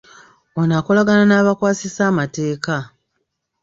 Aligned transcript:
Ono 0.59 0.73
akolagana 0.79 1.23
n'abakwasisa 1.27 2.01
amateeeka. 2.11 2.77